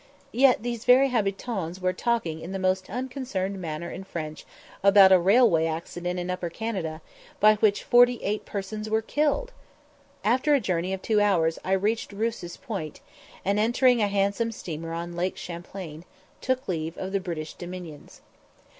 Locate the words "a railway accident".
5.11-6.17